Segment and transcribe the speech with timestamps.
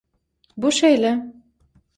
[0.61, 1.13] Bu şeýle.